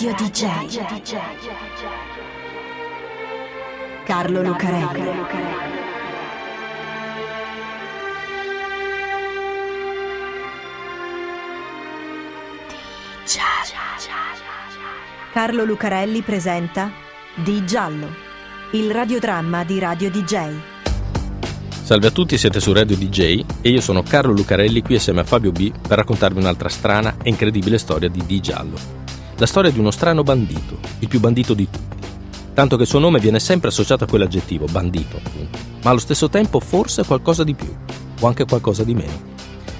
Radio 0.00 0.14
DJ. 0.14 0.78
Carlo 4.04 4.42
Lucarelli. 4.42 5.10
Carlo 15.32 15.64
Lucarelli 15.64 16.22
presenta 16.22 16.92
Di 17.34 17.66
Giallo, 17.66 18.08
il 18.74 18.92
radiodramma 18.92 19.64
di 19.64 19.80
Radio 19.80 20.10
DJ. 20.12 20.54
Salve 21.82 22.06
a 22.06 22.10
tutti, 22.12 22.38
siete 22.38 22.60
su 22.60 22.72
Radio 22.72 22.96
DJ 22.96 23.44
e 23.62 23.70
io 23.70 23.80
sono 23.80 24.04
Carlo 24.04 24.32
Lucarelli 24.32 24.80
qui 24.80 24.94
assieme 24.94 25.22
a 25.22 25.24
Fabio 25.24 25.50
B 25.50 25.72
per 25.72 25.98
raccontarvi 25.98 26.38
un'altra 26.38 26.68
strana 26.68 27.16
e 27.20 27.30
incredibile 27.30 27.78
storia 27.78 28.08
di 28.08 28.24
Di 28.24 28.38
Giallo. 28.38 28.98
La 29.40 29.46
storia 29.46 29.70
di 29.70 29.78
uno 29.78 29.92
strano 29.92 30.24
bandito, 30.24 30.80
il 30.98 31.06
più 31.06 31.20
bandito 31.20 31.54
di 31.54 31.68
tutti. 31.70 32.06
Tanto 32.54 32.74
che 32.74 32.82
il 32.82 32.88
suo 32.88 32.98
nome 32.98 33.20
viene 33.20 33.38
sempre 33.38 33.68
associato 33.68 34.02
a 34.02 34.08
quell'aggettivo, 34.08 34.64
bandito 34.66 35.16
appunto, 35.16 35.58
ma 35.84 35.90
allo 35.90 36.00
stesso 36.00 36.28
tempo 36.28 36.58
forse 36.58 37.04
qualcosa 37.04 37.44
di 37.44 37.54
più, 37.54 37.72
o 38.18 38.26
anche 38.26 38.44
qualcosa 38.46 38.82
di 38.82 38.94
meno. 38.94 39.36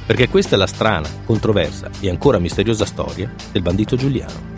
Perché 0.06 0.28
questa 0.28 0.54
è 0.54 0.58
la 0.58 0.68
strana, 0.68 1.08
controversa 1.24 1.90
e 1.98 2.08
ancora 2.08 2.38
misteriosa 2.38 2.84
storia 2.84 3.34
del 3.50 3.62
bandito 3.62 3.96
Giuliano. 3.96 4.54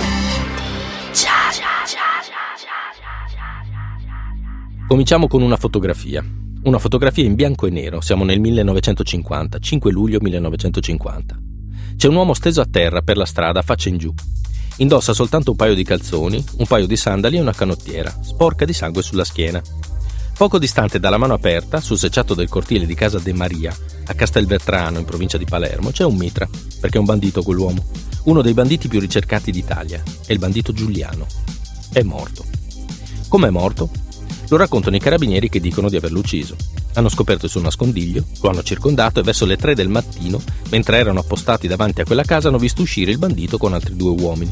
Cominciamo 4.86 5.28
con 5.28 5.40
una 5.40 5.56
fotografia. 5.56 6.22
Una 6.64 6.78
fotografia 6.78 7.24
in 7.24 7.36
bianco 7.36 7.66
e 7.66 7.70
nero, 7.70 8.02
siamo 8.02 8.24
nel 8.24 8.38
1950, 8.38 9.58
5 9.60 9.92
luglio 9.92 10.18
1950. 10.20 11.38
C'è 11.96 12.06
un 12.06 12.16
uomo 12.16 12.34
steso 12.34 12.60
a 12.60 12.66
terra 12.70 13.00
per 13.00 13.16
la 13.16 13.24
strada, 13.24 13.62
faccia 13.62 13.88
in 13.88 13.96
giù. 13.96 14.12
Indossa 14.80 15.12
soltanto 15.12 15.50
un 15.50 15.56
paio 15.56 15.74
di 15.74 15.84
calzoni, 15.84 16.42
un 16.56 16.66
paio 16.66 16.86
di 16.86 16.96
sandali 16.96 17.36
e 17.36 17.40
una 17.40 17.52
canottiera, 17.52 18.14
sporca 18.22 18.64
di 18.64 18.72
sangue 18.72 19.02
sulla 19.02 19.24
schiena. 19.24 19.62
Poco 20.34 20.58
distante 20.58 20.98
dalla 20.98 21.18
mano 21.18 21.34
aperta, 21.34 21.82
sul 21.82 21.98
secciato 21.98 22.32
del 22.32 22.48
cortile 22.48 22.86
di 22.86 22.94
casa 22.94 23.18
De 23.18 23.34
Maria, 23.34 23.76
a 24.06 24.14
Castelvetrano, 24.14 24.98
in 24.98 25.04
provincia 25.04 25.36
di 25.36 25.44
Palermo, 25.44 25.90
c'è 25.90 26.04
un 26.04 26.16
mitra, 26.16 26.48
perché 26.80 26.96
è 26.96 27.00
un 27.00 27.04
bandito 27.04 27.42
quell'uomo. 27.42 27.84
Uno 28.24 28.40
dei 28.40 28.54
banditi 28.54 28.88
più 28.88 29.00
ricercati 29.00 29.50
d'Italia, 29.50 30.02
è 30.24 30.32
il 30.32 30.38
bandito 30.38 30.72
Giuliano. 30.72 31.26
È 31.92 32.00
morto. 32.02 32.46
Come 33.28 33.48
è 33.48 33.50
morto? 33.50 33.90
Lo 34.50 34.56
raccontano 34.56 34.96
i 34.96 35.00
carabinieri 35.00 35.48
che 35.48 35.60
dicono 35.60 35.88
di 35.88 35.94
averlo 35.94 36.18
ucciso. 36.18 36.56
Hanno 36.94 37.08
scoperto 37.08 37.44
il 37.44 37.52
suo 37.52 37.60
nascondiglio, 37.60 38.24
lo 38.40 38.48
hanno 38.48 38.64
circondato 38.64 39.20
e 39.20 39.22
verso 39.22 39.46
le 39.46 39.56
3 39.56 39.76
del 39.76 39.88
mattino, 39.88 40.42
mentre 40.70 40.98
erano 40.98 41.20
appostati 41.20 41.68
davanti 41.68 42.00
a 42.00 42.04
quella 42.04 42.24
casa, 42.24 42.48
hanno 42.48 42.58
visto 42.58 42.82
uscire 42.82 43.12
il 43.12 43.18
bandito 43.18 43.58
con 43.58 43.74
altri 43.74 43.94
due 43.94 44.10
uomini. 44.10 44.50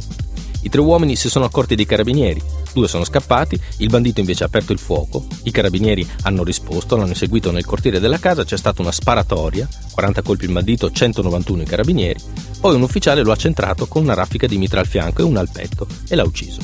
I 0.62 0.68
tre 0.68 0.80
uomini 0.80 1.16
si 1.16 1.28
sono 1.28 1.46
accorti 1.46 1.74
dei 1.74 1.84
carabinieri, 1.84 2.40
due 2.72 2.86
sono 2.86 3.02
scappati, 3.02 3.60
il 3.78 3.88
bandito 3.88 4.20
invece 4.20 4.44
ha 4.44 4.46
aperto 4.46 4.72
il 4.72 4.78
fuoco, 4.78 5.26
i 5.44 5.50
carabinieri 5.50 6.08
hanno 6.22 6.44
risposto, 6.44 6.96
l'hanno 6.96 7.14
seguito 7.14 7.50
nel 7.50 7.66
cortile 7.66 7.98
della 7.98 8.18
casa, 8.18 8.44
c'è 8.44 8.56
stata 8.56 8.82
una 8.82 8.92
sparatoria, 8.92 9.68
40 9.92 10.22
colpi 10.22 10.44
il 10.44 10.52
bandito, 10.52 10.92
191 10.92 11.62
i 11.62 11.66
carabinieri, 11.66 12.20
poi 12.60 12.76
un 12.76 12.82
ufficiale 12.82 13.24
lo 13.24 13.32
ha 13.32 13.36
centrato 13.36 13.86
con 13.86 14.02
una 14.04 14.14
raffica 14.14 14.46
di 14.46 14.58
mitra 14.58 14.78
al 14.78 14.86
fianco 14.86 15.22
e 15.22 15.24
una 15.24 15.40
al 15.40 15.50
petto 15.50 15.88
e 16.08 16.14
l'ha 16.14 16.24
ucciso. 16.24 16.60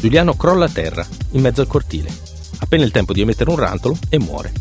Giuliano 0.00 0.34
crolla 0.34 0.64
a 0.64 0.70
terra, 0.70 1.06
in 1.32 1.42
mezzo 1.42 1.60
al 1.60 1.66
cortile 1.66 2.32
appena 2.64 2.84
il 2.84 2.90
tempo 2.90 3.12
di 3.12 3.20
emettere 3.20 3.50
un 3.50 3.56
rantolo 3.56 3.96
e 4.08 4.18
muore. 4.18 4.52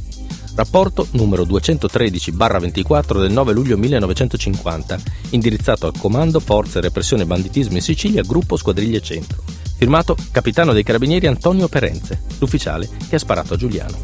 Rapporto 0.56 1.08
numero 1.12 1.44
213-24 1.44 3.20
del 3.20 3.32
9 3.32 3.54
luglio 3.54 3.78
1950, 3.78 5.00
indirizzato 5.32 5.88
al 5.88 5.98
Comando 5.98 6.40
Forze 6.40 6.80
Repressione 6.80 7.26
Banditismo 7.26 7.76
in 7.76 7.82
Sicilia, 7.82 8.22
Gruppo 8.22 8.56
Squadriglie 8.56 9.02
Centro. 9.02 9.42
Firmato 9.76 10.16
Capitano 10.32 10.72
dei 10.72 10.84
Carabinieri 10.84 11.26
Antonio 11.26 11.68
Perenze, 11.68 12.22
l'ufficiale 12.38 12.88
che 13.10 13.16
ha 13.16 13.20
sparato 13.20 13.56
a 13.56 13.58
Giuliano. 13.58 13.98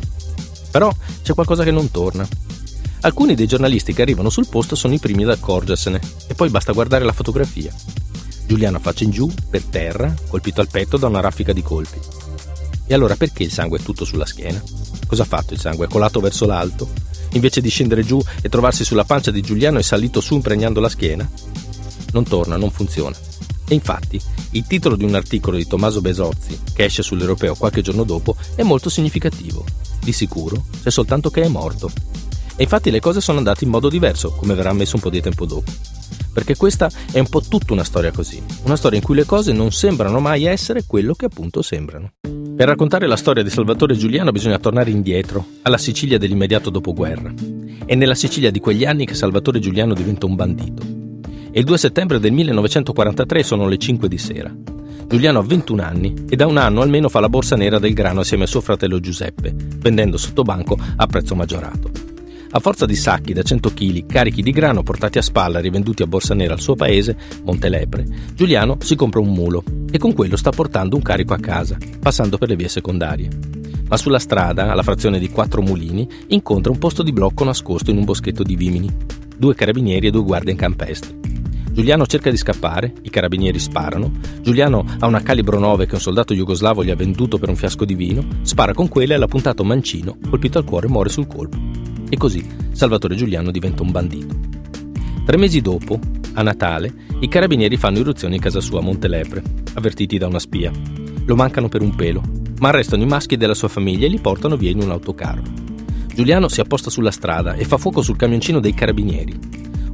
Però 0.71 0.91
c'è 1.21 1.35
qualcosa 1.35 1.63
che 1.63 1.71
non 1.71 1.91
torna. 1.91 2.27
Alcuni 3.01 3.35
dei 3.35 3.47
giornalisti 3.47 3.93
che 3.93 4.01
arrivano 4.01 4.29
sul 4.29 4.47
posto 4.47 4.75
sono 4.75 4.95
i 4.95 4.99
primi 4.99 5.23
ad 5.23 5.29
accorgersene, 5.29 6.01
e 6.27 6.33
poi 6.33 6.49
basta 6.49 6.73
guardare 6.73 7.05
la 7.05 7.13
fotografia. 7.13 7.71
Giuliano 8.47 8.79
faccia 8.79 9.03
in 9.03 9.11
giù, 9.11 9.31
per 9.49 9.63
terra, 9.65 10.11
colpito 10.27 10.61
al 10.61 10.67
petto 10.67 10.97
da 10.97 11.07
una 11.07 11.21
raffica 11.21 11.53
di 11.53 11.61
colpi. 11.61 11.99
E 12.91 12.95
allora 12.95 13.15
perché 13.15 13.43
il 13.43 13.51
sangue 13.51 13.77
è 13.77 13.83
tutto 13.83 14.03
sulla 14.03 14.25
schiena? 14.25 14.59
Cosa 15.05 15.21
ha 15.21 15.25
fatto 15.27 15.53
il 15.53 15.59
sangue? 15.59 15.85
È 15.85 15.89
colato 15.89 16.19
verso 16.19 16.47
l'alto? 16.47 16.89
Invece 17.33 17.61
di 17.61 17.69
scendere 17.69 18.03
giù 18.03 18.19
e 18.41 18.49
trovarsi 18.49 18.83
sulla 18.83 19.03
pancia 19.03 19.29
di 19.29 19.41
Giuliano 19.41 19.77
è 19.77 19.83
salito 19.83 20.19
su 20.21 20.33
impregnando 20.33 20.79
la 20.79 20.89
schiena? 20.89 21.29
Non 22.13 22.23
torna, 22.23 22.57
non 22.57 22.71
funziona. 22.71 23.15
E 23.67 23.75
infatti, 23.75 24.19
il 24.53 24.65
titolo 24.65 24.95
di 24.95 25.03
un 25.03 25.13
articolo 25.13 25.55
di 25.55 25.67
Tommaso 25.67 26.01
Besozzi, 26.01 26.59
che 26.73 26.85
esce 26.85 27.03
sull'Europeo 27.03 27.53
qualche 27.53 27.83
giorno 27.83 28.03
dopo, 28.03 28.35
è 28.55 28.63
molto 28.63 28.89
significativo. 28.89 29.63
Di 29.99 30.11
sicuro, 30.11 30.65
c'è 30.81 30.89
soltanto 30.89 31.29
che 31.29 31.43
è 31.43 31.47
morto. 31.47 31.91
E 32.55 32.63
infatti 32.63 32.89
le 32.89 32.99
cose 32.99 33.21
sono 33.21 33.37
andate 33.37 33.65
in 33.65 33.69
modo 33.69 33.87
diverso, 33.87 34.31
come 34.31 34.55
verrà 34.55 34.73
messo 34.73 34.95
un 34.95 35.03
po' 35.03 35.11
di 35.11 35.21
tempo 35.21 35.45
dopo. 35.45 35.71
Perché 36.33 36.55
questa 36.55 36.89
è 37.11 37.19
un 37.19 37.29
po' 37.29 37.41
tutta 37.41 37.73
una 37.73 37.83
storia 37.83 38.11
così, 38.11 38.41
una 38.63 38.75
storia 38.75 38.97
in 38.97 39.03
cui 39.03 39.13
le 39.13 39.25
cose 39.25 39.51
non 39.53 39.71
sembrano 39.71 40.19
mai 40.19 40.45
essere 40.45 40.85
quello 40.87 41.13
che 41.13 41.25
appunto 41.25 41.61
sembrano. 41.61 42.13
Per 42.59 42.67
raccontare 42.67 43.07
la 43.07 43.15
storia 43.15 43.41
di 43.41 43.49
Salvatore 43.49 43.95
Giuliano 43.95 44.33
bisogna 44.33 44.59
tornare 44.59 44.89
indietro, 44.89 45.45
alla 45.61 45.77
Sicilia 45.77 46.17
dell'immediato 46.17 46.69
dopoguerra. 46.69 47.33
È 47.85 47.95
nella 47.95 48.15
Sicilia 48.15 48.51
di 48.51 48.59
quegli 48.59 48.83
anni 48.83 49.05
che 49.05 49.13
Salvatore 49.13 49.59
Giuliano 49.59 49.93
diventa 49.93 50.25
un 50.25 50.35
bandito. 50.35 50.83
E 51.51 51.57
il 51.57 51.63
2 51.63 51.77
settembre 51.77 52.19
del 52.19 52.33
1943 52.33 53.43
sono 53.43 53.65
le 53.69 53.77
5 53.77 54.09
di 54.09 54.17
sera. 54.17 54.53
Giuliano 55.07 55.39
ha 55.39 55.43
21 55.43 55.81
anni 55.81 56.13
e 56.27 56.35
da 56.35 56.47
un 56.47 56.57
anno 56.57 56.81
almeno 56.81 57.07
fa 57.07 57.21
la 57.21 57.29
borsa 57.29 57.55
nera 57.55 57.79
del 57.79 57.93
grano 57.93 58.19
assieme 58.19 58.43
a 58.43 58.47
suo 58.47 58.59
fratello 58.59 58.99
Giuseppe, 58.99 59.55
vendendo 59.55 60.17
sotto 60.17 60.41
banco 60.41 60.77
a 60.97 61.07
prezzo 61.07 61.35
maggiorato. 61.35 62.08
A 62.51 62.59
forza 62.59 62.87
di 62.87 62.95
sacchi 62.95 63.31
da 63.31 63.43
100 63.43 63.73
kg 63.75 64.05
carichi 64.07 64.41
di 64.41 64.49
grano 64.49 64.81
portati 64.81 65.19
a 65.19 65.21
spalla 65.21 65.59
e 65.59 65.61
rivenduti 65.61 66.01
a 66.01 66.07
borsa 66.07 66.33
nera 66.33 66.53
al 66.53 66.59
suo 66.59 66.73
paese, 66.73 67.15
Montelepre, 67.43 68.03
Giuliano 68.33 68.77
si 68.81 68.95
compra 68.95 69.19
un 69.19 69.31
mulo 69.31 69.63
e 69.91 69.99
con 69.99 70.15
quello 70.15 70.35
sta 70.35 70.49
portando 70.49 70.95
un 70.95 71.03
carico 71.03 71.35
a 71.35 71.37
casa, 71.37 71.77
passando 71.99 72.39
per 72.39 72.49
le 72.49 72.55
vie 72.55 72.67
secondarie. 72.67 73.29
Ma 73.87 73.97
sulla 73.97 74.17
strada, 74.17 74.71
alla 74.71 74.81
frazione 74.81 75.19
di 75.19 75.29
quattro 75.29 75.61
mulini, 75.61 76.09
incontra 76.29 76.71
un 76.71 76.79
posto 76.79 77.03
di 77.03 77.13
blocco 77.13 77.43
nascosto 77.43 77.91
in 77.91 77.97
un 77.97 78.05
boschetto 78.05 78.41
di 78.41 78.55
vimini. 78.55 78.89
Due 79.37 79.53
carabinieri 79.53 80.07
e 80.07 80.11
due 80.11 80.23
guardie 80.23 80.51
in 80.51 80.57
campestre. 80.57 81.17
Giuliano 81.71 82.07
cerca 82.07 82.31
di 82.31 82.37
scappare, 82.37 82.93
i 83.03 83.11
carabinieri 83.11 83.59
sparano, 83.59 84.11
Giuliano 84.41 84.85
ha 84.97 85.05
una 85.05 85.21
calibro 85.21 85.59
9 85.59 85.85
che 85.85 85.93
un 85.93 86.01
soldato 86.01 86.33
jugoslavo 86.33 86.83
gli 86.83 86.89
ha 86.89 86.95
venduto 86.95 87.37
per 87.37 87.49
un 87.49 87.55
fiasco 87.55 87.85
di 87.85 87.93
vino, 87.93 88.25
spara 88.41 88.73
con 88.73 88.87
quella 88.87 89.13
e 89.13 89.17
l'ha 89.17 89.27
puntato 89.27 89.63
mancino, 89.63 90.17
colpito 90.29 90.57
al 90.57 90.65
cuore 90.65 90.87
muore 90.87 91.09
sul 91.09 91.27
colpo. 91.27 91.88
E 92.09 92.17
così 92.17 92.43
Salvatore 92.71 93.15
Giuliano 93.15 93.51
diventa 93.51 93.83
un 93.83 93.91
bandito. 93.91 94.35
Tre 95.25 95.37
mesi 95.37 95.61
dopo, 95.61 95.99
a 96.33 96.41
Natale, 96.41 96.91
i 97.19 97.27
carabinieri 97.27 97.77
fanno 97.77 97.99
irruzione 97.99 98.35
in 98.35 98.41
casa 98.41 98.61
sua 98.61 98.79
a 98.79 98.81
Montelepre, 98.81 99.43
avvertiti 99.73 100.17
da 100.17 100.27
una 100.27 100.39
spia. 100.39 100.71
Lo 101.25 101.35
mancano 101.35 101.69
per 101.69 101.81
un 101.81 101.95
pelo, 101.95 102.23
ma 102.59 102.69
arrestano 102.69 103.03
i 103.03 103.07
maschi 103.07 103.37
della 103.37 103.53
sua 103.53 103.67
famiglia 103.67 104.05
e 104.05 104.09
li 104.09 104.19
portano 104.19 104.57
via 104.57 104.71
in 104.71 104.81
un 104.81 104.89
autocarro. 104.89 105.43
Giuliano 106.13 106.47
si 106.47 106.59
apposta 106.59 106.89
sulla 106.89 107.11
strada 107.11 107.53
e 107.53 107.63
fa 107.63 107.77
fuoco 107.77 108.01
sul 108.01 108.17
camioncino 108.17 108.59
dei 108.59 108.73
carabinieri. 108.73 109.37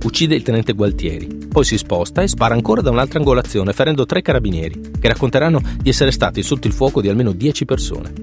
Uccide 0.04 0.36
il 0.36 0.44
tenente 0.44 0.74
Gualtieri, 0.74 1.48
poi 1.50 1.64
si 1.64 1.78
sposta 1.78 2.22
e 2.22 2.28
spara 2.28 2.54
ancora 2.54 2.82
da 2.82 2.92
un'altra 2.92 3.20
angolazione, 3.20 3.74
ferendo 3.74 4.06
tre 4.06 4.22
carabinieri, 4.22 4.92
che 5.00 5.08
racconteranno 5.08 5.62
di 5.82 5.90
essere 5.90 6.12
stati 6.12 6.44
sotto 6.44 6.68
il 6.68 6.74
fuoco 6.74 7.02
di 7.02 7.10
almeno 7.10 7.32
dieci 7.32 7.66
persone. 7.66 8.14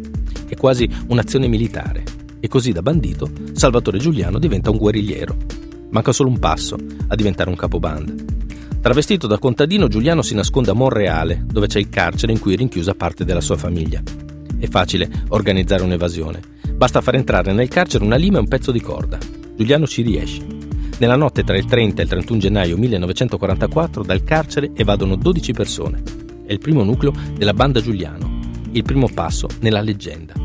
È 0.47 0.55
quasi 0.55 0.89
un'azione 1.09 1.49
militare, 1.49 2.05
e 2.45 2.49
così 2.49 2.73
da 2.73 2.83
bandito 2.83 3.31
Salvatore 3.53 3.99
Giuliano 3.99 4.41
diventa 4.41 4.69
un 4.69 4.77
guerrigliero. 4.77 5.37
Manca 5.91 6.11
solo 6.11 6.29
un 6.29 6.41
passo 6.41 6.77
a 7.07 7.15
diventare 7.15 7.49
un 7.49 7.55
capobanda. 7.55 8.13
Travestito 8.81 9.29
da 9.29 9.39
contadino, 9.39 9.87
Giuliano 9.87 10.23
si 10.23 10.35
nasconde 10.35 10.73
a 10.73 10.75
Monreale, 10.75 11.45
dove 11.47 11.69
c'è 11.69 11.79
il 11.79 11.89
carcere 11.89 12.33
in 12.33 12.41
cui 12.41 12.55
è 12.55 12.57
rinchiusa 12.57 12.95
parte 12.97 13.25
della 13.25 13.41
sua 13.41 13.57
famiglia. 13.57 14.03
È 14.59 14.67
facile 14.67 15.09
organizzare 15.29 15.85
un'evasione. 15.85 16.41
Basta 16.75 17.01
far 17.01 17.15
entrare 17.15 17.53
nel 17.53 17.69
carcere 17.69 18.03
una 18.03 18.17
lima 18.17 18.39
e 18.39 18.41
un 18.41 18.49
pezzo 18.49 18.73
di 18.73 18.81
corda. 18.81 19.19
Giuliano 19.57 19.87
ci 19.87 20.03
riesce. 20.03 20.45
Nella 20.99 21.15
notte 21.15 21.45
tra 21.45 21.57
il 21.57 21.65
30 21.65 22.01
e 22.01 22.05
il 22.05 22.11
31 22.11 22.41
gennaio 22.41 22.77
1944 22.77 24.03
dal 24.03 24.25
carcere 24.25 24.73
evadono 24.75 25.15
12 25.15 25.53
persone. 25.53 26.03
È 26.45 26.53
il 26.53 26.59
primo 26.59 26.83
nucleo 26.83 27.13
della 27.37 27.55
banda 27.55 27.81
Giuliano, 27.81 28.41
il 28.73 28.83
primo 28.83 29.09
passo 29.15 29.47
nella 29.61 29.81
leggenda. 29.81 30.42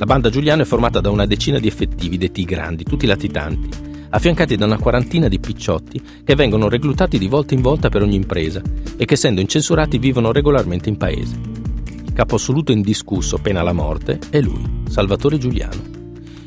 La 0.00 0.06
banda 0.06 0.30
Giuliano 0.30 0.62
è 0.62 0.64
formata 0.64 0.98
da 0.98 1.10
una 1.10 1.26
decina 1.26 1.58
di 1.58 1.66
effettivi 1.66 2.16
detti 2.16 2.42
grandi, 2.44 2.84
tutti 2.84 3.04
latitanti, 3.04 3.68
affiancati 4.08 4.56
da 4.56 4.64
una 4.64 4.78
quarantina 4.78 5.28
di 5.28 5.38
picciotti 5.38 6.00
che 6.24 6.34
vengono 6.34 6.70
reclutati 6.70 7.18
di 7.18 7.28
volta 7.28 7.52
in 7.52 7.60
volta 7.60 7.90
per 7.90 8.00
ogni 8.00 8.14
impresa 8.14 8.62
e 8.96 9.04
che 9.04 9.12
essendo 9.12 9.42
incensurati 9.42 9.98
vivono 9.98 10.32
regolarmente 10.32 10.88
in 10.88 10.96
paese. 10.96 11.38
Il 11.84 12.14
capo 12.14 12.36
assoluto 12.36 12.72
indiscusso, 12.72 13.36
pena 13.42 13.60
la 13.60 13.74
morte, 13.74 14.18
è 14.30 14.40
lui, 14.40 14.84
Salvatore 14.88 15.36
Giuliano. 15.36 15.82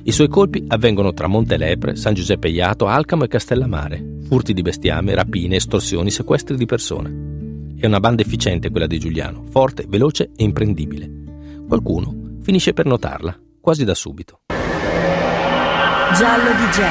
I 0.02 0.12
suoi 0.12 0.30
colpi 0.30 0.66
avvengono 0.70 1.14
tra 1.14 1.28
Montelepre, 1.28 1.96
San 1.96 2.16
Giuseppe 2.16 2.50
Iato, 2.50 2.88
Alcamo 2.88 3.26
e 3.26 3.28
Castellamare, 3.28 4.04
furti 4.28 4.54
di 4.54 4.64
bestiame, 4.64 5.14
rapine, 5.14 5.58
estorsioni, 5.58 6.10
sequestri 6.10 6.58
di 6.58 6.66
persone. 6.66 7.76
È 7.78 7.86
una 7.86 8.00
banda 8.00 8.24
efficiente 8.24 8.72
quella 8.72 8.88
di 8.88 8.98
Giuliano, 8.98 9.44
forte, 9.52 9.86
veloce 9.88 10.32
e 10.36 10.44
imprendibile. 10.44 11.08
Qualcuno 11.68 12.23
finisce 12.44 12.74
per 12.74 12.86
notarla, 12.86 13.40
quasi 13.60 13.86
da 13.86 13.95
subito. 13.95 14.42
Giallo 16.16 16.51
DJ. 16.51 16.81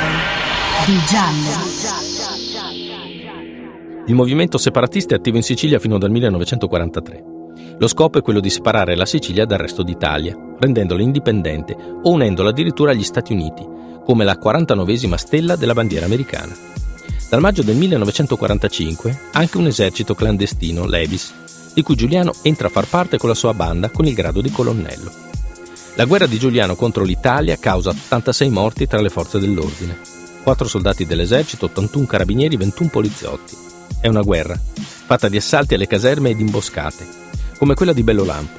Di 0.87 0.99
Giallo. 1.07 1.71
Il 4.07 4.15
movimento 4.15 4.59
separatista 4.59 5.15
è 5.15 5.19
attivo 5.19 5.37
in 5.37 5.45
Sicilia 5.45 5.79
fino 5.79 5.99
dal 5.99 6.11
1943. 6.11 7.25
Lo 7.79 7.87
scopo 7.87 8.19
è 8.19 8.23
quello 8.23 8.41
di 8.41 8.51
separare 8.51 8.97
la 8.97 9.07
Sicilia 9.07 9.45
dal 9.45 9.59
resto 9.59 9.83
d'Italia, 9.83 10.37
rendendola 10.59 11.03
indipendente 11.03 11.77
o 11.77 12.11
unendola 12.11 12.51
addirittura 12.51 12.91
agli 12.91 13.05
Stati 13.05 13.33
Uniti, 13.33 13.65
come 14.05 14.25
la 14.25 14.39
49esima 14.43 15.15
stella 15.15 15.55
della 15.55 15.75
bandiera 15.75 16.07
americana. 16.07 16.53
Dal 17.29 17.41
maggio 17.41 17.63
del 17.63 17.77
1945 17.77 19.21
anche 19.33 19.57
un 19.59 19.67
esercito 19.67 20.15
clandestino, 20.15 20.87
l'Evis, 20.87 21.73
di 21.75 21.83
cui 21.83 21.95
Giuliano 21.95 22.33
entra 22.43 22.67
a 22.67 22.71
far 22.71 22.89
parte 22.89 23.19
con 23.19 23.29
la 23.29 23.35
sua 23.35 23.55
banda 23.55 23.91
con 23.91 24.07
il 24.07 24.15
grado 24.15 24.41
di 24.41 24.51
colonnello. 24.51 25.31
La 25.97 26.07
guerra 26.07 26.25
di 26.25 26.39
Giuliano 26.39 26.75
contro 26.75 27.05
l'Italia 27.05 27.59
causa 27.59 27.91
86 27.91 28.49
morti 28.49 28.87
tra 28.87 29.03
le 29.03 29.11
forze 29.11 29.39
dell'ordine, 29.39 29.99
4 30.43 30.67
soldati 30.67 31.05
dell'esercito, 31.05 31.67
81 31.67 32.07
carabinieri, 32.07 32.57
21 32.57 32.89
poliziotti. 32.89 33.55
È 34.01 34.09
una 34.09 34.23
guerra, 34.23 34.59
fatta 35.05 35.29
di 35.29 35.37
assalti 35.37 35.75
alle 35.75 35.87
caserme 35.87 36.31
e 36.31 36.35
di 36.35 36.41
imboscate, 36.41 37.07
come 37.59 37.75
quella 37.75 37.93
di 37.93 38.03
Bellolampo. 38.03 38.59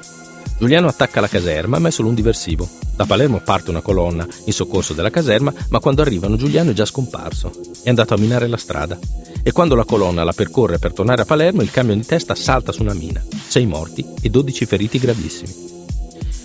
Giuliano 0.59 0.87
attacca 0.87 1.21
la 1.21 1.27
caserma, 1.27 1.79
ma 1.79 1.87
è 1.87 1.91
solo 1.91 2.09
un 2.09 2.13
diversivo. 2.13 2.69
Da 2.95 3.07
Palermo 3.07 3.39
parte 3.39 3.71
una 3.71 3.81
colonna 3.81 4.27
in 4.45 4.53
soccorso 4.53 4.93
della 4.93 5.09
caserma, 5.09 5.51
ma 5.69 5.79
quando 5.79 6.03
arrivano 6.03 6.37
Giuliano 6.37 6.69
è 6.69 6.73
già 6.73 6.85
scomparso. 6.85 7.51
È 7.81 7.89
andato 7.89 8.13
a 8.13 8.17
minare 8.19 8.47
la 8.47 8.57
strada. 8.57 8.97
E 9.41 9.51
quando 9.51 9.73
la 9.73 9.85
colonna 9.85 10.23
la 10.23 10.33
percorre 10.33 10.77
per 10.77 10.93
tornare 10.93 11.23
a 11.23 11.25
Palermo, 11.25 11.63
il 11.63 11.71
camion 11.71 11.97
di 11.97 12.05
testa 12.05 12.35
salta 12.35 12.71
su 12.71 12.83
una 12.83 12.93
mina. 12.93 13.21
Sei 13.47 13.65
morti 13.65 14.05
e 14.21 14.29
12 14.29 14.65
feriti 14.67 14.99
gravissimi. 14.99 15.72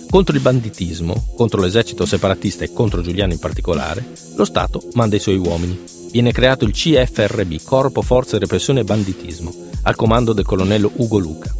Contro 0.09 0.35
il 0.35 0.41
banditismo, 0.41 1.27
contro 1.35 1.61
l'esercito 1.61 2.03
separatista 2.03 2.63
e 2.63 2.73
contro 2.73 3.03
Giuliano 3.03 3.31
in 3.31 3.37
particolare, 3.37 4.03
lo 4.35 4.43
Stato 4.43 4.81
manda 4.93 5.15
i 5.15 5.19
suoi 5.19 5.37
uomini. 5.37 5.79
Viene 6.11 6.31
creato 6.31 6.65
il 6.65 6.71
CFRB, 6.71 7.61
Corpo 7.63 8.01
Forze 8.01 8.39
Repressione 8.39 8.79
e 8.79 8.85
Banditismo, 8.85 9.53
al 9.83 9.95
comando 9.95 10.33
del 10.33 10.45
colonnello 10.45 10.89
Ugo 10.95 11.19
Luca. 11.19 11.53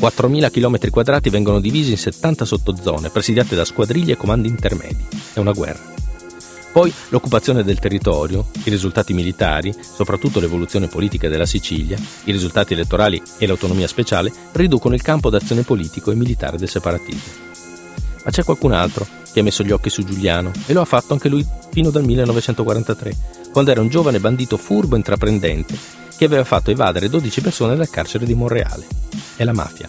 4.000 0.00 0.50
km 0.50 0.88
quadrati 0.88 1.28
vengono 1.28 1.60
divisi 1.60 1.90
in 1.90 1.98
70 1.98 2.46
sottozone, 2.46 3.10
presidiate 3.10 3.54
da 3.54 3.66
squadriglie 3.66 4.14
e 4.14 4.16
comandi 4.16 4.48
intermedi. 4.48 5.04
È 5.34 5.38
una 5.38 5.52
guerra. 5.52 5.92
Poi 6.72 6.90
l'occupazione 7.10 7.62
del 7.62 7.78
territorio, 7.78 8.46
i 8.64 8.70
risultati 8.70 9.12
militari, 9.12 9.74
soprattutto 9.80 10.40
l'evoluzione 10.40 10.86
politica 10.86 11.28
della 11.28 11.46
Sicilia, 11.46 11.98
i 12.24 12.32
risultati 12.32 12.72
elettorali 12.72 13.20
e 13.36 13.46
l'autonomia 13.46 13.86
speciale 13.86 14.32
riducono 14.52 14.94
il 14.94 15.02
campo 15.02 15.28
d'azione 15.28 15.60
politico 15.60 16.10
e 16.10 16.14
militare 16.14 16.56
del 16.56 16.70
separatismo. 16.70 17.45
Ma 18.26 18.32
c'è 18.32 18.42
qualcun 18.42 18.72
altro 18.72 19.06
che 19.32 19.38
ha 19.38 19.42
messo 19.44 19.62
gli 19.62 19.70
occhi 19.70 19.88
su 19.88 20.04
Giuliano 20.04 20.50
e 20.66 20.72
lo 20.72 20.80
ha 20.80 20.84
fatto 20.84 21.12
anche 21.12 21.28
lui 21.28 21.46
fino 21.70 21.90
dal 21.90 22.04
1943, 22.04 23.16
quando 23.52 23.70
era 23.70 23.80
un 23.80 23.88
giovane 23.88 24.18
bandito 24.18 24.56
furbo 24.56 24.96
e 24.96 24.98
intraprendente 24.98 25.78
che 26.16 26.24
aveva 26.24 26.42
fatto 26.42 26.72
evadere 26.72 27.08
12 27.08 27.40
persone 27.40 27.76
dal 27.76 27.88
carcere 27.88 28.26
di 28.26 28.34
Monreale. 28.34 28.84
È 29.36 29.44
la 29.44 29.52
mafia. 29.52 29.88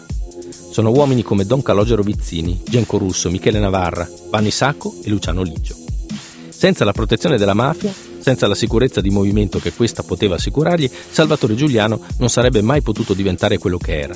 Sono 0.70 0.92
uomini 0.92 1.22
come 1.24 1.46
Don 1.46 1.62
Calogero 1.62 2.04
Vizzini, 2.04 2.60
Genco 2.64 2.98
Russo, 2.98 3.28
Michele 3.28 3.58
Navarra, 3.58 4.08
Vanni 4.30 4.52
Sacco 4.52 4.94
e 5.02 5.08
Luciano 5.08 5.42
Ligio. 5.42 5.74
Senza 6.48 6.84
la 6.84 6.92
protezione 6.92 7.38
della 7.38 7.54
mafia, 7.54 7.92
senza 8.20 8.46
la 8.46 8.54
sicurezza 8.54 9.00
di 9.00 9.10
movimento 9.10 9.58
che 9.58 9.72
questa 9.72 10.04
poteva 10.04 10.36
assicurargli, 10.36 10.88
Salvatore 11.10 11.56
Giuliano 11.56 12.02
non 12.18 12.28
sarebbe 12.28 12.62
mai 12.62 12.82
potuto 12.82 13.14
diventare 13.14 13.58
quello 13.58 13.78
che 13.78 13.98
era. 13.98 14.14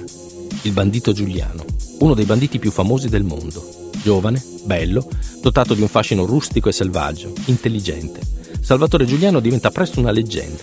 Il 0.63 0.73
bandito 0.73 1.11
Giuliano, 1.11 1.65
uno 1.99 2.15
dei 2.15 2.25
banditi 2.25 2.61
più 2.61 2.71
famosi 2.71 3.09
del 3.09 3.25
mondo. 3.25 3.81
Giovane, 4.02 4.43
bello, 4.64 5.08
dotato 5.40 5.75
di 5.75 5.81
un 5.81 5.88
fascino 5.88 6.25
rustico 6.25 6.69
e 6.69 6.72
selvaggio, 6.72 7.32
intelligente. 7.46 8.20
Salvatore 8.60 9.04
Giuliano 9.04 9.38
diventa 9.38 9.70
presto 9.70 10.00
una 10.00 10.10
leggenda. 10.10 10.60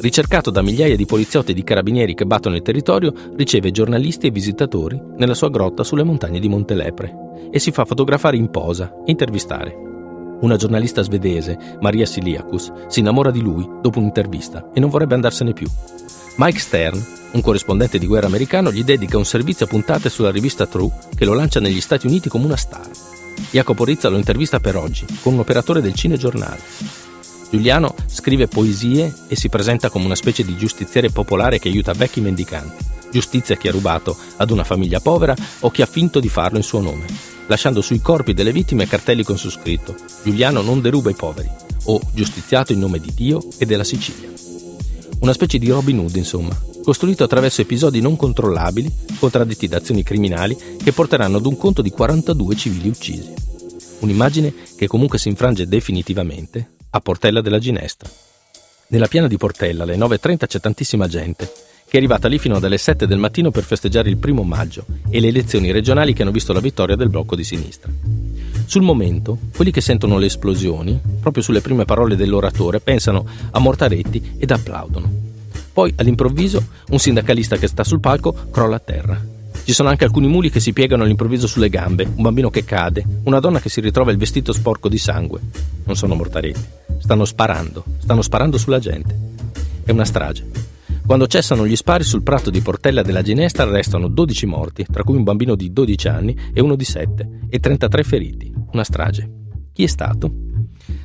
Ricercato 0.00 0.50
da 0.50 0.62
migliaia 0.62 0.96
di 0.96 1.06
poliziotti 1.06 1.52
e 1.52 1.54
di 1.54 1.64
carabinieri 1.64 2.14
che 2.14 2.26
battono 2.26 2.56
il 2.56 2.62
territorio, 2.62 3.12
riceve 3.36 3.70
giornalisti 3.70 4.26
e 4.26 4.30
visitatori 4.30 5.00
nella 5.16 5.34
sua 5.34 5.50
grotta 5.50 5.84
sulle 5.84 6.04
montagne 6.04 6.38
di 6.38 6.48
Montelepre 6.48 7.48
e 7.50 7.58
si 7.58 7.70
fa 7.70 7.84
fotografare 7.84 8.36
in 8.36 8.50
posa 8.50 8.92
e 9.06 9.10
intervistare. 9.10 9.74
Una 10.40 10.56
giornalista 10.56 11.02
svedese, 11.02 11.76
Maria 11.80 12.06
Siliacus, 12.06 12.72
si 12.88 13.00
innamora 13.00 13.30
di 13.30 13.40
lui 13.40 13.66
dopo 13.82 13.98
un'intervista 13.98 14.70
e 14.72 14.80
non 14.80 14.88
vorrebbe 14.88 15.14
andarsene 15.14 15.52
più. 15.52 15.68
Mike 16.36 16.58
Stern, 16.58 17.04
un 17.32 17.40
corrispondente 17.42 17.98
di 17.98 18.06
guerra 18.06 18.26
americano, 18.26 18.72
gli 18.72 18.84
dedica 18.84 19.18
un 19.18 19.24
servizio 19.24 19.66
a 19.66 19.68
puntate 19.68 20.08
sulla 20.08 20.30
rivista 20.30 20.66
True 20.66 20.90
che 21.14 21.24
lo 21.24 21.34
lancia 21.34 21.60
negli 21.60 21.80
Stati 21.80 22.06
Uniti 22.06 22.28
come 22.28 22.46
una 22.46 22.56
star. 22.56 22.88
Jacopo 23.50 23.84
Rizza 23.84 24.08
lo 24.08 24.16
intervista 24.16 24.60
per 24.60 24.76
oggi, 24.76 25.04
con 25.22 25.34
un 25.34 25.40
operatore 25.40 25.80
del 25.80 25.94
cinegiornale. 25.94 26.60
Giuliano 27.50 27.94
scrive 28.06 28.46
poesie 28.46 29.12
e 29.28 29.34
si 29.34 29.48
presenta 29.48 29.90
come 29.90 30.04
una 30.04 30.14
specie 30.14 30.44
di 30.44 30.56
giustiziere 30.56 31.10
popolare 31.10 31.58
che 31.58 31.68
aiuta 31.68 31.92
vecchi 31.92 32.20
mendicanti. 32.20 32.84
Giustizia 33.10 33.56
chi 33.56 33.66
ha 33.68 33.72
rubato 33.72 34.16
ad 34.36 34.50
una 34.50 34.62
famiglia 34.62 35.00
povera 35.00 35.34
o 35.60 35.70
chi 35.70 35.82
ha 35.82 35.86
finto 35.86 36.20
di 36.20 36.28
farlo 36.28 36.58
in 36.58 36.62
suo 36.62 36.80
nome, 36.80 37.06
lasciando 37.48 37.82
sui 37.82 38.00
corpi 38.00 38.34
delle 38.34 38.52
vittime 38.52 38.86
cartelli 38.86 39.24
con 39.24 39.36
su 39.36 39.50
scritto 39.50 39.96
Giuliano 40.22 40.62
non 40.62 40.80
deruba 40.80 41.10
i 41.10 41.14
poveri 41.14 41.50
o 41.84 42.00
giustiziato 42.12 42.72
in 42.72 42.78
nome 42.78 43.00
di 43.00 43.12
Dio 43.12 43.42
e 43.58 43.66
della 43.66 43.84
Sicilia. 43.84 44.49
Una 45.20 45.34
specie 45.34 45.58
di 45.58 45.68
Robin 45.68 45.98
Hood, 45.98 46.16
insomma, 46.16 46.58
costruito 46.82 47.24
attraverso 47.24 47.60
episodi 47.60 48.00
non 48.00 48.16
controllabili, 48.16 48.90
contraddetti 49.18 49.68
da 49.68 49.76
azioni 49.76 50.02
criminali 50.02 50.56
che 50.82 50.92
porteranno 50.92 51.36
ad 51.36 51.44
un 51.44 51.58
conto 51.58 51.82
di 51.82 51.90
42 51.90 52.56
civili 52.56 52.88
uccisi. 52.88 53.30
Un'immagine 54.00 54.52
che 54.76 54.86
comunque 54.86 55.18
si 55.18 55.28
infrange 55.28 55.68
definitivamente 55.68 56.70
a 56.88 57.00
Portella 57.00 57.42
della 57.42 57.58
Ginestra. 57.58 58.08
Nella 58.88 59.08
piana 59.08 59.28
di 59.28 59.36
Portella 59.36 59.82
alle 59.82 59.96
9.30 59.96 60.46
c'è 60.46 60.58
tantissima 60.58 61.06
gente, 61.06 61.52
che 61.90 61.96
è 61.96 61.98
arrivata 61.98 62.28
lì 62.28 62.38
fino 62.38 62.54
alle 62.54 62.78
7 62.78 63.04
del 63.04 63.18
mattino 63.18 63.50
per 63.50 63.64
festeggiare 63.64 64.08
il 64.08 64.16
primo 64.16 64.44
maggio 64.44 64.84
e 65.08 65.18
le 65.18 65.26
elezioni 65.26 65.72
regionali 65.72 66.12
che 66.12 66.22
hanno 66.22 66.30
visto 66.30 66.52
la 66.52 66.60
vittoria 66.60 66.94
del 66.94 67.08
blocco 67.08 67.34
di 67.34 67.42
sinistra. 67.42 67.90
Sul 68.64 68.82
momento, 68.82 69.36
quelli 69.56 69.72
che 69.72 69.80
sentono 69.80 70.16
le 70.16 70.26
esplosioni, 70.26 71.00
proprio 71.20 71.42
sulle 71.42 71.60
prime 71.60 71.84
parole 71.84 72.14
dell'oratore, 72.14 72.78
pensano 72.78 73.26
a 73.50 73.58
Mortaretti 73.58 74.34
ed 74.38 74.52
applaudono. 74.52 75.10
Poi, 75.72 75.92
all'improvviso, 75.96 76.64
un 76.90 77.00
sindacalista 77.00 77.56
che 77.56 77.66
sta 77.66 77.82
sul 77.82 77.98
palco 77.98 78.36
crolla 78.52 78.76
a 78.76 78.80
terra. 78.80 79.20
Ci 79.64 79.72
sono 79.72 79.88
anche 79.88 80.04
alcuni 80.04 80.28
muli 80.28 80.48
che 80.48 80.60
si 80.60 80.72
piegano 80.72 81.02
all'improvviso 81.02 81.48
sulle 81.48 81.70
gambe, 81.70 82.04
un 82.04 82.22
bambino 82.22 82.50
che 82.50 82.64
cade, 82.64 83.04
una 83.24 83.40
donna 83.40 83.58
che 83.58 83.68
si 83.68 83.80
ritrova 83.80 84.12
il 84.12 84.16
vestito 84.16 84.52
sporco 84.52 84.88
di 84.88 84.98
sangue. 84.98 85.40
Non 85.82 85.96
sono 85.96 86.14
Mortaretti. 86.14 86.64
Stanno 87.00 87.24
sparando, 87.24 87.82
stanno 87.98 88.22
sparando 88.22 88.58
sulla 88.58 88.78
gente. 88.78 89.18
È 89.82 89.90
una 89.90 90.04
strage. 90.04 90.69
Quando 91.10 91.26
cessano 91.26 91.66
gli 91.66 91.74
spari 91.74 92.04
sul 92.04 92.22
prato 92.22 92.50
di 92.50 92.60
Portella 92.60 93.02
della 93.02 93.22
Ginestra 93.22 93.64
restano 93.64 94.06
12 94.06 94.46
morti, 94.46 94.86
tra 94.88 95.02
cui 95.02 95.16
un 95.16 95.24
bambino 95.24 95.56
di 95.56 95.72
12 95.72 96.06
anni 96.06 96.38
e 96.54 96.60
uno 96.60 96.76
di 96.76 96.84
7, 96.84 97.46
e 97.48 97.58
33 97.58 98.04
feriti. 98.04 98.54
Una 98.70 98.84
strage. 98.84 99.28
Chi 99.72 99.82
è 99.82 99.86
stato? 99.88 100.32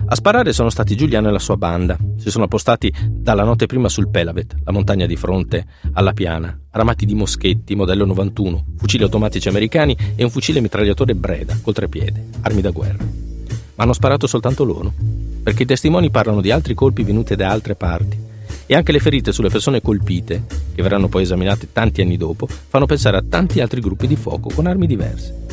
A 0.05 0.13
sparare 0.13 0.53
sono 0.53 0.69
stati 0.69 0.95
Giuliano 0.95 1.29
e 1.29 1.31
la 1.31 1.39
sua 1.39 1.57
banda. 1.57 1.97
Si 2.19 2.29
sono 2.29 2.43
appostati 2.43 2.93
dalla 3.09 3.43
notte 3.43 3.65
prima 3.65 3.89
sul 3.89 4.11
Pelavet, 4.11 4.57
la 4.63 4.71
montagna 4.71 5.07
di 5.07 5.15
fronte 5.15 5.65
alla 5.93 6.13
piana, 6.13 6.55
armati 6.69 7.07
di 7.07 7.15
moschetti 7.15 7.73
modello 7.73 8.05
91, 8.05 8.63
fucili 8.77 9.01
automatici 9.01 9.47
americani 9.47 9.97
e 10.15 10.23
un 10.23 10.29
fucile 10.29 10.61
mitragliatore 10.61 11.15
Breda 11.15 11.57
col 11.63 11.73
trepiede, 11.73 12.27
armi 12.41 12.61
da 12.61 12.69
guerra. 12.69 13.03
Ma 13.03 13.83
hanno 13.83 13.93
sparato 13.93 14.27
soltanto 14.27 14.65
loro, 14.65 14.93
perché 15.41 15.63
i 15.63 15.65
testimoni 15.65 16.11
parlano 16.11 16.41
di 16.41 16.51
altri 16.51 16.75
colpi 16.75 17.01
venuti 17.01 17.35
da 17.35 17.49
altre 17.49 17.73
parti 17.73 18.24
e 18.65 18.75
anche 18.75 18.91
le 18.91 18.99
ferite 18.99 19.31
sulle 19.31 19.49
persone 19.49 19.81
colpite, 19.81 20.43
che 20.73 20.81
verranno 20.81 21.07
poi 21.07 21.23
esaminate 21.23 21.69
tanti 21.71 22.01
anni 22.01 22.17
dopo, 22.17 22.47
fanno 22.47 22.85
pensare 22.85 23.17
a 23.17 23.23
tanti 23.27 23.61
altri 23.61 23.81
gruppi 23.81 24.07
di 24.07 24.15
fuoco 24.15 24.49
con 24.53 24.67
armi 24.67 24.87
diverse. 24.87 25.43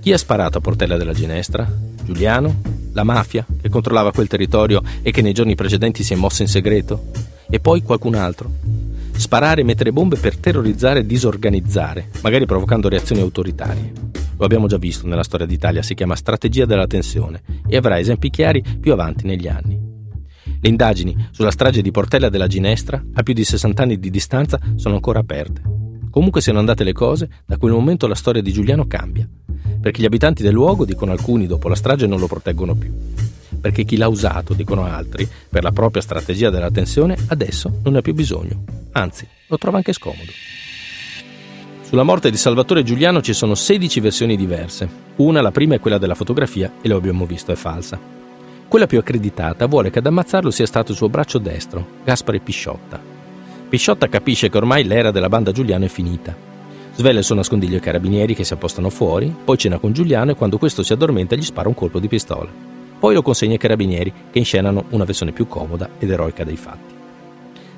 Chi 0.00 0.12
ha 0.12 0.18
sparato 0.18 0.58
a 0.58 0.60
Portella 0.60 0.96
della 0.96 1.12
Ginestra? 1.12 1.70
Giuliano? 2.04 2.78
La 2.92 3.04
mafia, 3.04 3.46
che 3.60 3.68
controllava 3.68 4.12
quel 4.12 4.28
territorio 4.28 4.82
e 5.02 5.10
che 5.10 5.22
nei 5.22 5.32
giorni 5.32 5.54
precedenti 5.54 6.02
si 6.02 6.14
è 6.14 6.16
mossa 6.16 6.42
in 6.42 6.48
segreto? 6.48 7.10
E 7.48 7.60
poi 7.60 7.82
qualcun 7.82 8.14
altro? 8.14 8.50
Sparare 9.12 9.60
e 9.60 9.64
mettere 9.64 9.92
bombe 9.92 10.16
per 10.16 10.36
terrorizzare 10.36 11.00
e 11.00 11.06
disorganizzare, 11.06 12.08
magari 12.22 12.46
provocando 12.46 12.88
reazioni 12.88 13.20
autoritarie. 13.20 13.92
Lo 14.38 14.44
abbiamo 14.44 14.66
già 14.66 14.78
visto 14.78 15.06
nella 15.06 15.22
storia 15.22 15.44
d'Italia, 15.44 15.82
si 15.82 15.94
chiama 15.94 16.16
strategia 16.16 16.64
della 16.64 16.86
tensione 16.86 17.42
e 17.68 17.76
avrà 17.76 17.98
esempi 17.98 18.30
chiari 18.30 18.64
più 18.80 18.92
avanti 18.92 19.26
negli 19.26 19.46
anni. 19.46 19.89
Le 20.60 20.68
indagini 20.68 21.28
sulla 21.30 21.50
strage 21.50 21.82
di 21.82 21.90
Portella 21.90 22.28
della 22.28 22.46
Ginestra, 22.46 23.02
a 23.14 23.22
più 23.22 23.34
di 23.34 23.44
60 23.44 23.82
anni 23.82 23.98
di 23.98 24.10
distanza, 24.10 24.58
sono 24.76 24.96
ancora 24.96 25.20
aperte. 25.20 25.62
Comunque 26.10 26.40
siano 26.40 26.58
andate 26.58 26.84
le 26.84 26.92
cose, 26.92 27.28
da 27.46 27.56
quel 27.56 27.72
momento 27.72 28.06
la 28.06 28.14
storia 28.14 28.42
di 28.42 28.52
Giuliano 28.52 28.86
cambia 28.86 29.28
perché 29.80 30.02
gli 30.02 30.06
abitanti 30.06 30.42
del 30.42 30.52
luogo, 30.52 30.84
dicono 30.84 31.12
alcuni, 31.12 31.46
dopo 31.46 31.68
la 31.68 31.74
strage 31.74 32.06
non 32.06 32.20
lo 32.20 32.26
proteggono 32.26 32.74
più. 32.74 32.92
Perché 33.60 33.84
chi 33.84 33.96
l'ha 33.96 34.08
usato, 34.08 34.52
dicono 34.52 34.84
altri, 34.84 35.28
per 35.48 35.62
la 35.62 35.72
propria 35.72 36.02
strategia 36.02 36.50
della 36.50 36.70
tensione, 36.70 37.16
adesso 37.28 37.80
non 37.82 37.94
ne 37.94 37.98
ha 37.98 38.02
più 38.02 38.14
bisogno. 38.14 38.64
anzi, 38.92 39.26
lo 39.46 39.56
trova 39.56 39.78
anche 39.78 39.92
scomodo. 39.92 40.30
Sulla 41.82 42.02
morte 42.02 42.30
di 42.30 42.36
Salvatore 42.36 42.84
Giuliano 42.84 43.20
ci 43.20 43.32
sono 43.32 43.54
16 43.54 44.00
versioni 44.00 44.36
diverse. 44.36 44.88
Una, 45.16 45.40
la 45.40 45.50
prima, 45.50 45.74
è 45.74 45.80
quella 45.80 45.98
della 45.98 46.14
fotografia 46.14 46.74
e 46.80 46.88
lo 46.88 46.96
abbiamo 46.96 47.26
visto, 47.26 47.52
è 47.52 47.56
falsa. 47.56 48.19
Quella 48.70 48.86
più 48.86 49.00
accreditata 49.00 49.66
vuole 49.66 49.90
che 49.90 49.98
ad 49.98 50.06
ammazzarlo 50.06 50.52
sia 50.52 50.64
stato 50.64 50.92
il 50.92 50.96
suo 50.96 51.08
braccio 51.08 51.38
destro, 51.38 51.84
Gaspare 52.04 52.38
Pisciotta. 52.38 53.00
Pisciotta 53.68 54.08
capisce 54.08 54.48
che 54.48 54.56
ormai 54.56 54.84
l'era 54.84 55.10
della 55.10 55.28
banda 55.28 55.50
Giuliano 55.50 55.86
è 55.86 55.88
finita. 55.88 56.32
Svela 56.94 57.18
il 57.18 57.24
suo 57.24 57.34
nascondiglio 57.34 57.74
ai 57.74 57.80
carabinieri 57.80 58.36
che 58.36 58.44
si 58.44 58.52
appostano 58.52 58.88
fuori, 58.88 59.34
poi 59.44 59.58
cena 59.58 59.78
con 59.78 59.92
Giuliano 59.92 60.30
e 60.30 60.36
quando 60.36 60.56
questo 60.56 60.84
si 60.84 60.92
addormenta 60.92 61.34
gli 61.34 61.42
spara 61.42 61.66
un 61.66 61.74
colpo 61.74 61.98
di 61.98 62.06
pistola. 62.06 62.48
Poi 62.96 63.12
lo 63.12 63.22
consegna 63.22 63.54
ai 63.54 63.58
carabinieri 63.58 64.12
che 64.30 64.38
inscenano 64.38 64.84
una 64.90 65.04
versione 65.04 65.32
più 65.32 65.48
comoda 65.48 65.88
ed 65.98 66.08
eroica 66.08 66.44
dei 66.44 66.56
fatti. 66.56 66.94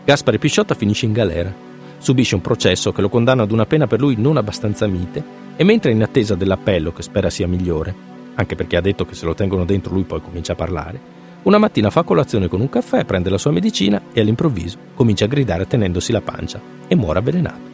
Gaspare 0.04 0.37
Pisciotta 0.37 0.75
finisce 0.75 1.06
in 1.06 1.12
galera 1.12 1.70
subisce 1.96 2.34
un 2.34 2.42
processo 2.42 2.92
che 2.92 3.00
lo 3.00 3.08
condanna 3.08 3.44
ad 3.44 3.52
una 3.52 3.64
pena 3.64 3.87
per 3.87 4.00
lui 4.00 4.16
non 4.18 4.37
abbastanza 4.37 4.87
mite 4.87 5.25
e 5.56 5.64
mentre 5.64 5.90
è 5.90 5.94
in 5.94 6.02
attesa 6.02 6.34
dell'appello 6.34 6.92
che 6.92 7.02
spera 7.02 7.30
sia 7.30 7.46
migliore, 7.46 8.11
anche 8.34 8.54
perché 8.54 8.76
ha 8.76 8.80
detto 8.80 9.04
che 9.04 9.14
se 9.14 9.24
lo 9.24 9.34
tengono 9.34 9.64
dentro 9.64 9.92
lui 9.92 10.04
poi 10.04 10.20
comincia 10.20 10.52
a 10.52 10.56
parlare, 10.56 11.00
una 11.42 11.58
mattina 11.58 11.90
fa 11.90 12.02
colazione 12.02 12.48
con 12.48 12.60
un 12.60 12.68
caffè, 12.68 13.04
prende 13.04 13.30
la 13.30 13.38
sua 13.38 13.50
medicina 13.50 14.00
e 14.12 14.20
all'improvviso 14.20 14.78
comincia 14.94 15.24
a 15.24 15.28
gridare 15.28 15.66
tenendosi 15.66 16.12
la 16.12 16.20
pancia 16.20 16.60
e 16.86 16.94
muore 16.94 17.18
avvelenato. 17.18 17.70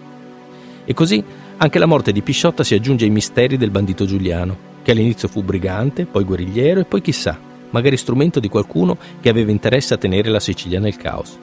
E 0.85 0.95
così 0.95 1.23
anche 1.57 1.79
la 1.79 1.87
morte 1.87 2.13
di 2.13 2.23
Pisciotta 2.23 2.65
si 2.65 2.75
aggiunge 2.75 3.05
ai 3.05 3.11
misteri 3.11 3.57
del 3.57 3.71
bandito 3.71 4.07
Giuliano, 4.07 4.57
che 4.83 4.93
all'inizio 4.93 5.29
fu 5.29 5.43
brigante, 5.43 6.07
poi 6.07 6.25
guerrigliero 6.25 6.81
e 6.81 6.85
poi 6.85 7.03
chissà, 7.03 7.39
magari 7.71 7.97
strumento 7.97 8.41
di 8.41 8.49
qualcuno 8.49 8.97
che 9.21 9.29
aveva 9.29 9.51
interesse 9.51 9.95
a 9.95 9.99
tenere 9.99 10.31
la 10.31 10.41
Sicilia 10.41 10.81
nel 10.81 10.97
caos. 10.97 11.39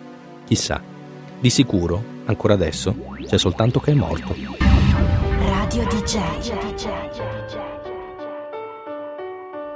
Chissà, 0.45 0.81
di 1.39 1.49
sicuro 1.49 2.13
Ancora 2.25 2.55
adesso 2.55 2.95
c'è 3.25 3.37
soltanto 3.37 3.79
che 3.79 3.91
è 3.91 3.93
morto. 3.93 4.35
Radio 5.39 5.87
DJ. 5.87 7.24